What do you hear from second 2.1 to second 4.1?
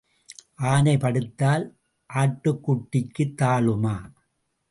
ஆட்டுக்குட்டிக்குத் தாழுமா?